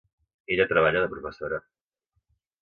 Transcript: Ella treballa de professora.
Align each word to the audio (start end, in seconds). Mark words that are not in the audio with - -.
Ella 0.55 0.65
treballa 0.71 1.03
de 1.03 1.11
professora. 1.11 1.61